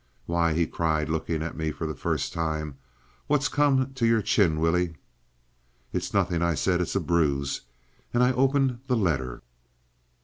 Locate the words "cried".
0.65-1.09